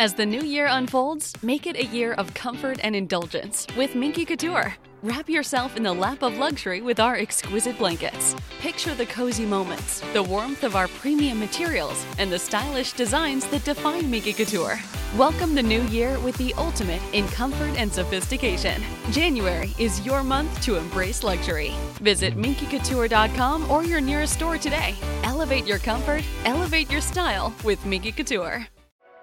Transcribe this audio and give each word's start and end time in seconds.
As 0.00 0.14
the 0.14 0.24
new 0.24 0.40
year 0.40 0.66
unfolds, 0.66 1.34
make 1.42 1.66
it 1.66 1.76
a 1.76 1.84
year 1.84 2.14
of 2.14 2.32
comfort 2.32 2.78
and 2.82 2.96
indulgence 2.96 3.66
with 3.76 3.94
Minky 3.94 4.24
Couture. 4.24 4.74
Wrap 5.02 5.28
yourself 5.28 5.76
in 5.76 5.82
the 5.82 5.92
lap 5.92 6.22
of 6.22 6.38
luxury 6.38 6.80
with 6.80 6.98
our 6.98 7.16
exquisite 7.16 7.76
blankets. 7.76 8.34
Picture 8.60 8.94
the 8.94 9.04
cozy 9.04 9.44
moments, 9.44 10.00
the 10.14 10.22
warmth 10.22 10.64
of 10.64 10.74
our 10.74 10.88
premium 10.88 11.38
materials, 11.38 12.02
and 12.16 12.32
the 12.32 12.38
stylish 12.38 12.94
designs 12.94 13.46
that 13.48 13.62
define 13.66 14.10
Minky 14.10 14.32
Couture. 14.32 14.80
Welcome 15.18 15.54
the 15.54 15.62
new 15.62 15.82
year 15.88 16.18
with 16.20 16.38
the 16.38 16.54
ultimate 16.54 17.02
in 17.12 17.28
comfort 17.28 17.76
and 17.76 17.92
sophistication. 17.92 18.82
January 19.10 19.74
is 19.78 20.00
your 20.06 20.24
month 20.24 20.62
to 20.62 20.76
embrace 20.76 21.22
luxury. 21.22 21.74
Visit 22.00 22.38
minkycouture.com 22.38 23.70
or 23.70 23.84
your 23.84 24.00
nearest 24.00 24.32
store 24.32 24.56
today. 24.56 24.94
Elevate 25.24 25.66
your 25.66 25.78
comfort, 25.78 26.24
elevate 26.46 26.90
your 26.90 27.02
style 27.02 27.54
with 27.64 27.84
Minky 27.84 28.12
Couture. 28.12 28.66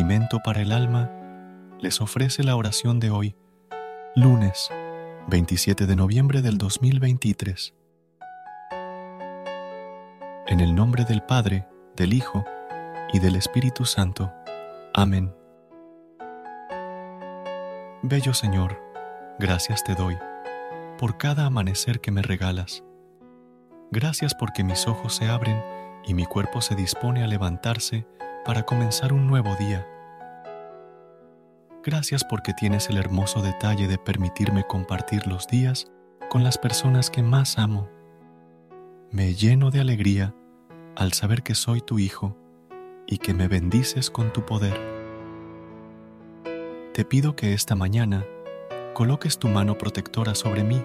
Alimento 0.00 0.40
para 0.40 0.62
el 0.62 0.72
alma 0.72 1.10
les 1.78 2.00
ofrece 2.00 2.42
la 2.42 2.56
oración 2.56 3.00
de 3.00 3.10
hoy, 3.10 3.36
lunes 4.16 4.70
27 5.28 5.86
de 5.86 5.94
noviembre 5.94 6.40
del 6.40 6.56
2023. 6.56 7.74
En 10.46 10.60
el 10.60 10.74
nombre 10.74 11.04
del 11.04 11.20
Padre, 11.20 11.66
del 11.96 12.14
Hijo 12.14 12.46
y 13.12 13.18
del 13.18 13.36
Espíritu 13.36 13.84
Santo. 13.84 14.32
Amén. 14.94 15.34
Bello 18.02 18.32
Señor, 18.32 18.80
gracias 19.38 19.84
te 19.84 19.94
doy 19.94 20.16
por 20.96 21.18
cada 21.18 21.44
amanecer 21.44 22.00
que 22.00 22.10
me 22.10 22.22
regalas. 22.22 22.82
Gracias 23.90 24.34
porque 24.34 24.64
mis 24.64 24.88
ojos 24.88 25.14
se 25.14 25.28
abren 25.28 25.62
y 26.06 26.14
mi 26.14 26.24
cuerpo 26.24 26.62
se 26.62 26.74
dispone 26.74 27.22
a 27.22 27.26
levantarse 27.26 28.06
para 28.44 28.64
comenzar 28.64 29.12
un 29.12 29.26
nuevo 29.26 29.54
día. 29.56 29.86
Gracias 31.84 32.24
porque 32.24 32.52
tienes 32.52 32.88
el 32.88 32.96
hermoso 32.96 33.42
detalle 33.42 33.88
de 33.88 33.98
permitirme 33.98 34.64
compartir 34.64 35.26
los 35.26 35.46
días 35.46 35.90
con 36.28 36.44
las 36.44 36.58
personas 36.58 37.10
que 37.10 37.22
más 37.22 37.58
amo. 37.58 37.88
Me 39.10 39.34
lleno 39.34 39.70
de 39.70 39.80
alegría 39.80 40.34
al 40.96 41.12
saber 41.12 41.42
que 41.42 41.54
soy 41.54 41.80
tu 41.80 41.98
hijo 41.98 42.36
y 43.06 43.18
que 43.18 43.34
me 43.34 43.48
bendices 43.48 44.10
con 44.10 44.32
tu 44.32 44.44
poder. 44.44 44.78
Te 46.94 47.04
pido 47.04 47.36
que 47.36 47.54
esta 47.54 47.74
mañana 47.74 48.24
coloques 48.94 49.38
tu 49.38 49.48
mano 49.48 49.78
protectora 49.78 50.34
sobre 50.34 50.64
mí 50.64 50.82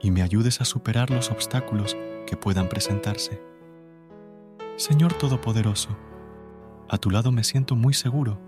y 0.00 0.10
me 0.10 0.22
ayudes 0.22 0.60
a 0.60 0.64
superar 0.64 1.10
los 1.10 1.30
obstáculos 1.30 1.96
que 2.26 2.36
puedan 2.36 2.68
presentarse. 2.68 3.42
Señor 4.76 5.12
Todopoderoso, 5.14 5.96
a 6.90 6.98
tu 6.98 7.10
lado 7.10 7.30
me 7.30 7.44
siento 7.44 7.76
muy 7.76 7.94
seguro. 7.94 8.40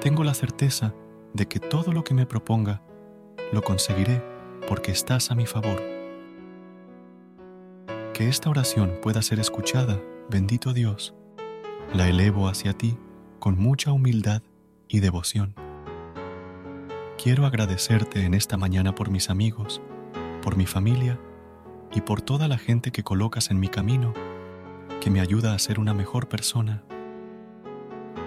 Tengo 0.00 0.24
la 0.24 0.32
certeza 0.32 0.94
de 1.34 1.46
que 1.46 1.60
todo 1.60 1.92
lo 1.92 2.02
que 2.02 2.14
me 2.14 2.24
proponga 2.24 2.82
lo 3.52 3.62
conseguiré 3.62 4.24
porque 4.66 4.90
estás 4.90 5.30
a 5.30 5.34
mi 5.34 5.44
favor. 5.44 5.78
Que 8.14 8.28
esta 8.28 8.48
oración 8.48 8.94
pueda 9.02 9.20
ser 9.20 9.38
escuchada, 9.38 10.00
bendito 10.30 10.72
Dios. 10.72 11.14
La 11.92 12.08
elevo 12.08 12.48
hacia 12.48 12.72
ti 12.72 12.96
con 13.38 13.58
mucha 13.58 13.92
humildad 13.92 14.42
y 14.88 15.00
devoción. 15.00 15.54
Quiero 17.22 17.44
agradecerte 17.44 18.24
en 18.24 18.32
esta 18.32 18.56
mañana 18.56 18.94
por 18.94 19.10
mis 19.10 19.28
amigos, 19.28 19.82
por 20.42 20.56
mi 20.56 20.64
familia 20.64 21.20
y 21.94 22.00
por 22.00 22.22
toda 22.22 22.48
la 22.48 22.56
gente 22.56 22.92
que 22.92 23.02
colocas 23.02 23.50
en 23.50 23.60
mi 23.60 23.68
camino, 23.68 24.14
que 25.02 25.10
me 25.10 25.20
ayuda 25.20 25.52
a 25.52 25.58
ser 25.58 25.78
una 25.78 25.92
mejor 25.92 26.28
persona. 26.28 26.82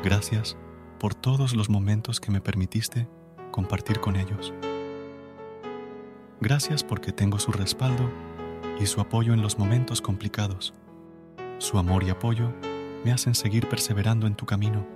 Gracias 0.04 0.58
por 1.00 1.14
todos 1.14 1.56
los 1.56 1.70
momentos 1.70 2.20
que 2.20 2.32
me 2.32 2.42
permitiste 2.42 3.08
compartir 3.52 4.00
con 4.00 4.16
ellos. 4.16 4.52
Gracias 6.40 6.84
porque 6.84 7.12
tengo 7.12 7.38
su 7.38 7.52
respaldo 7.52 8.10
y 8.80 8.88
su 8.88 9.00
apoyo 9.00 9.36
en 9.36 9.44
los 9.44 9.60
momentos 9.60 10.02
complicados. 10.02 10.74
Su 11.60 11.78
amor 11.78 12.04
y 12.04 12.10
apoyo 12.10 12.52
me 13.06 13.12
hacen 13.12 13.36
seguir 13.36 13.70
perseverando 13.70 14.26
en 14.26 14.34
tu 14.34 14.48
camino. 14.48 14.88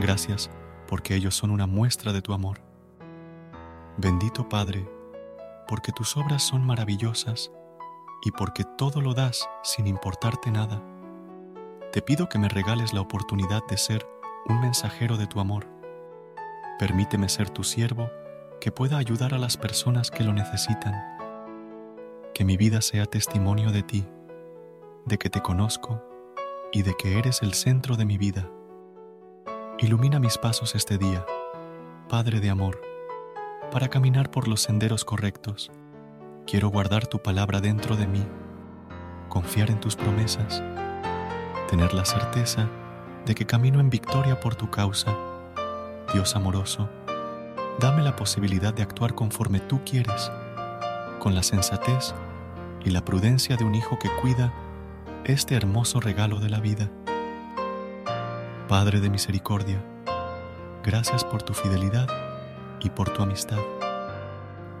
Gracias 0.00 0.48
porque 0.86 1.16
ellos 1.16 1.34
son 1.34 1.50
una 1.50 1.66
muestra 1.66 2.12
de 2.12 2.22
tu 2.22 2.32
amor. 2.32 2.60
Bendito 3.96 4.48
Padre, 4.48 4.88
porque 5.66 5.90
tus 5.90 6.16
obras 6.16 6.44
son 6.44 6.64
maravillosas 6.64 7.50
y 8.24 8.30
porque 8.30 8.62
todo 8.62 9.00
lo 9.00 9.12
das 9.12 9.48
sin 9.64 9.88
importarte 9.88 10.52
nada. 10.52 10.80
Te 11.92 12.02
pido 12.02 12.28
que 12.28 12.38
me 12.38 12.50
regales 12.50 12.92
la 12.92 13.00
oportunidad 13.00 13.62
de 13.66 13.78
ser 13.78 14.06
un 14.46 14.60
mensajero 14.60 15.16
de 15.16 15.26
tu 15.26 15.40
amor. 15.40 15.66
Permíteme 16.78 17.30
ser 17.30 17.48
tu 17.48 17.64
siervo 17.64 18.10
que 18.60 18.70
pueda 18.70 18.98
ayudar 18.98 19.32
a 19.32 19.38
las 19.38 19.56
personas 19.56 20.10
que 20.10 20.22
lo 20.22 20.34
necesitan. 20.34 20.94
Que 22.34 22.44
mi 22.44 22.58
vida 22.58 22.82
sea 22.82 23.06
testimonio 23.06 23.72
de 23.72 23.82
ti, 23.82 24.06
de 25.06 25.16
que 25.16 25.30
te 25.30 25.40
conozco 25.40 26.02
y 26.72 26.82
de 26.82 26.94
que 26.94 27.18
eres 27.18 27.40
el 27.40 27.54
centro 27.54 27.96
de 27.96 28.04
mi 28.04 28.18
vida. 28.18 28.50
Ilumina 29.78 30.20
mis 30.20 30.36
pasos 30.36 30.74
este 30.74 30.98
día, 30.98 31.24
Padre 32.10 32.40
de 32.40 32.50
amor, 32.50 32.82
para 33.72 33.88
caminar 33.88 34.30
por 34.30 34.46
los 34.46 34.60
senderos 34.60 35.06
correctos. 35.06 35.70
Quiero 36.46 36.68
guardar 36.68 37.06
tu 37.06 37.18
palabra 37.22 37.62
dentro 37.62 37.96
de 37.96 38.06
mí, 38.06 38.26
confiar 39.30 39.70
en 39.70 39.80
tus 39.80 39.96
promesas, 39.96 40.62
tener 41.68 41.92
la 41.92 42.04
certeza 42.04 42.66
de 43.26 43.34
que 43.34 43.46
camino 43.46 43.78
en 43.78 43.90
victoria 43.90 44.40
por 44.40 44.54
tu 44.54 44.70
causa. 44.70 45.14
Dios 46.14 46.34
amoroso, 46.34 46.88
dame 47.78 48.02
la 48.02 48.16
posibilidad 48.16 48.72
de 48.72 48.82
actuar 48.82 49.14
conforme 49.14 49.60
tú 49.60 49.80
quieres, 49.84 50.32
con 51.20 51.34
la 51.34 51.42
sensatez 51.42 52.14
y 52.84 52.90
la 52.90 53.04
prudencia 53.04 53.56
de 53.56 53.64
un 53.64 53.74
hijo 53.74 53.98
que 53.98 54.08
cuida 54.22 54.52
este 55.24 55.54
hermoso 55.54 56.00
regalo 56.00 56.40
de 56.40 56.48
la 56.48 56.60
vida. 56.60 56.88
Padre 58.66 59.00
de 59.00 59.10
misericordia, 59.10 59.82
gracias 60.82 61.22
por 61.22 61.42
tu 61.42 61.52
fidelidad 61.52 62.08
y 62.80 62.88
por 62.88 63.10
tu 63.10 63.22
amistad. 63.22 63.60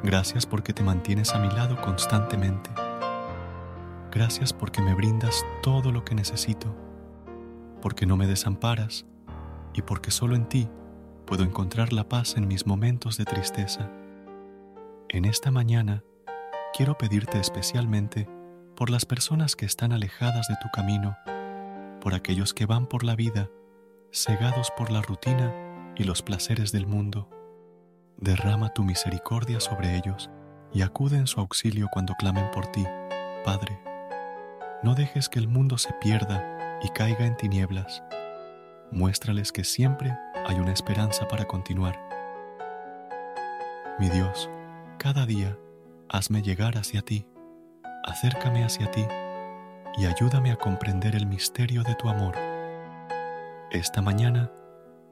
Gracias 0.02 0.46
porque 0.46 0.72
te 0.72 0.82
mantienes 0.82 1.34
a 1.34 1.38
mi 1.38 1.48
lado 1.50 1.78
constantemente. 1.82 2.87
Gracias 4.10 4.52
porque 4.52 4.82
me 4.82 4.94
brindas 4.94 5.44
todo 5.62 5.92
lo 5.92 6.04
que 6.04 6.14
necesito, 6.14 6.74
porque 7.82 8.06
no 8.06 8.16
me 8.16 8.26
desamparas 8.26 9.06
y 9.74 9.82
porque 9.82 10.10
solo 10.10 10.34
en 10.34 10.48
ti 10.48 10.68
puedo 11.26 11.44
encontrar 11.44 11.92
la 11.92 12.08
paz 12.08 12.36
en 12.36 12.48
mis 12.48 12.66
momentos 12.66 13.18
de 13.18 13.24
tristeza. 13.24 13.90
En 15.08 15.24
esta 15.24 15.50
mañana 15.50 16.02
quiero 16.74 16.96
pedirte 16.96 17.38
especialmente 17.38 18.28
por 18.76 18.90
las 18.90 19.04
personas 19.04 19.56
que 19.56 19.66
están 19.66 19.92
alejadas 19.92 20.48
de 20.48 20.56
tu 20.62 20.68
camino, 20.72 21.16
por 22.00 22.14
aquellos 22.14 22.54
que 22.54 22.66
van 22.66 22.86
por 22.86 23.04
la 23.04 23.14
vida 23.14 23.50
cegados 24.12 24.70
por 24.76 24.90
la 24.90 25.02
rutina 25.02 25.52
y 25.96 26.04
los 26.04 26.22
placeres 26.22 26.72
del 26.72 26.86
mundo 26.86 27.28
derrama 28.16 28.72
tu 28.72 28.82
misericordia 28.82 29.60
sobre 29.60 29.96
ellos 29.96 30.30
y 30.72 30.82
acude 30.82 31.16
en 31.16 31.26
su 31.26 31.40
auxilio 31.40 31.88
cuando 31.92 32.14
clamen 32.14 32.50
por 32.50 32.66
ti, 32.66 32.84
Padre. 33.44 33.78
No 34.82 34.94
dejes 34.94 35.28
que 35.28 35.38
el 35.38 35.48
mundo 35.48 35.78
se 35.78 35.92
pierda 35.94 36.78
y 36.82 36.88
caiga 36.90 37.26
en 37.26 37.36
tinieblas. 37.36 38.02
Muéstrales 38.90 39.52
que 39.52 39.64
siempre 39.64 40.16
hay 40.46 40.56
una 40.56 40.72
esperanza 40.72 41.26
para 41.28 41.46
continuar. 41.46 41.98
Mi 43.98 44.08
Dios, 44.08 44.48
cada 44.98 45.26
día 45.26 45.58
hazme 46.08 46.42
llegar 46.42 46.78
hacia 46.78 47.02
ti, 47.02 47.26
acércame 48.04 48.64
hacia 48.64 48.90
ti 48.90 49.04
y 49.96 50.06
ayúdame 50.06 50.52
a 50.52 50.56
comprender 50.56 51.16
el 51.16 51.26
misterio 51.26 51.82
de 51.82 51.94
tu 51.96 52.08
amor. 52.08 52.34
Esta 53.70 54.00
mañana, 54.00 54.50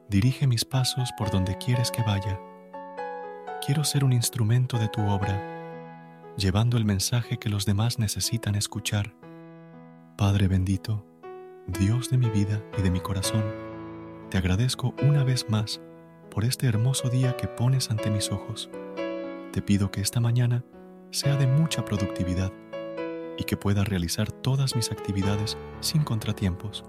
dirige 0.09 0.47
mis 0.47 0.65
pasos 0.65 1.11
por 1.19 1.31
donde 1.31 1.59
quieres 1.59 1.91
que 1.91 2.03
vaya 2.03 2.39
Quiero 3.67 3.83
ser 3.83 4.05
un 4.05 4.13
instrumento 4.13 4.79
de 4.79 4.89
tu 4.89 5.01
obra. 5.09 5.43
llevando 6.37 6.77
el 6.77 6.85
mensaje 6.85 7.39
que 7.39 7.49
los 7.49 7.67
demás 7.67 7.99
necesitan 7.99 8.55
escuchar. 8.55 9.15
Padre 10.17 10.49
bendito, 10.49 11.05
Dios 11.67 12.09
de 12.09 12.17
mi 12.17 12.31
vida 12.31 12.65
y 12.79 12.81
de 12.81 12.91
mi 12.91 13.01
corazón, 13.01 13.45
te 14.31 14.39
agradezco 14.39 14.95
una 15.03 15.25
vez 15.25 15.51
más 15.51 15.83
por 16.31 16.47
este 16.47 16.67
hermoso 16.67 17.11
día 17.11 17.37
que 17.37 17.47
pones 17.47 17.91
ante 17.91 18.11
mis 18.11 18.33
ojos. 18.33 18.71
Te 19.53 19.61
pido 19.61 19.91
que 19.91 20.01
esta 20.01 20.19
mañana 20.19 20.65
sea 21.11 21.37
de 21.37 21.47
mucha 21.47 21.85
productividad 21.85 22.51
y 23.37 23.45
que 23.45 23.59
pueda 23.59 23.85
realizar 23.85 24.33
todas 24.33 24.75
mis 24.75 24.91
actividades 24.91 25.59
sin 25.81 26.03
contratiempos. 26.03 26.83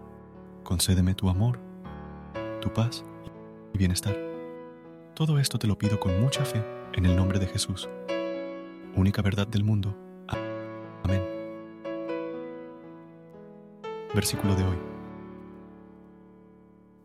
Concédeme 0.63 1.13
tu 1.13 1.27
amor, 1.27 1.59
tu 2.61 2.71
paz 2.71 3.03
y 3.73 3.77
bienestar. 3.77 4.15
Todo 5.15 5.37
esto 5.37 5.59
te 5.59 5.67
lo 5.67 5.77
pido 5.77 5.99
con 5.99 6.17
mucha 6.21 6.45
fe 6.45 6.63
en 6.93 7.05
el 7.05 7.17
nombre 7.17 7.39
de 7.39 7.47
Jesús, 7.47 7.89
única 8.95 9.21
verdad 9.21 9.47
del 9.47 9.65
mundo. 9.65 9.97
Amén. 11.03 11.36
Versículo 14.13 14.55
de 14.55 14.63
hoy. 14.63 14.77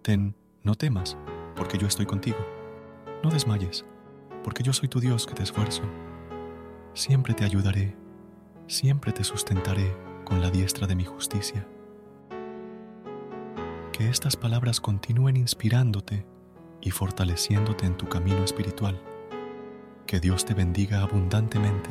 Ten, 0.03 0.35
no 0.63 0.75
temas, 0.75 1.17
porque 1.57 1.79
yo 1.79 1.87
estoy 1.87 2.07
contigo. 2.07 2.39
No 3.23 3.31
desmayes, 3.31 3.85
porque 4.45 4.63
yo 4.63 4.73
soy 4.73 4.89
tu 4.89 5.01
Dios 5.01 5.27
que 5.27 5.35
te 5.35 5.43
esfuerzo. 5.43 5.83
Siempre 6.95 7.35
te 7.35 7.45
ayudaré, 7.45 7.97
siempre 8.67 9.13
te 9.13 9.25
sustentaré 9.25 9.97
con 10.25 10.41
la 10.41 10.51
diestra 10.51 10.87
de 10.87 10.95
mi 10.95 11.05
justicia. 11.05 11.67
Que 13.93 14.09
estas 14.09 14.37
palabras 14.37 14.81
continúen 14.81 15.37
inspirándote 15.37 16.25
y 16.81 16.91
fortaleciéndote 16.91 17.87
en 17.87 17.97
tu 17.97 18.09
camino 18.09 18.45
espiritual. 18.45 19.01
Que 20.07 20.21
Dios 20.21 20.45
te 20.45 20.55
bendiga 20.55 21.03
abundantemente. 21.03 21.91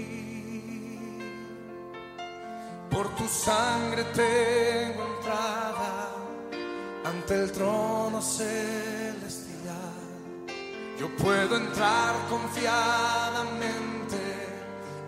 Tu 3.17 3.27
sangre 3.27 4.03
tengo 4.13 5.03
entrada 5.17 6.11
ante 7.05 7.33
el 7.35 7.51
trono 7.51 8.21
celestial. 8.21 9.41
Yo 10.99 11.09
puedo 11.17 11.55
entrar 11.57 12.13
confiadamente 12.29 14.21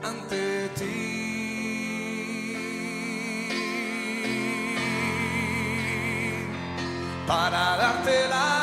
ante 0.03 0.69
ti. 0.79 1.13
Para 7.27 7.77
darte 7.77 8.27
las 8.27 8.62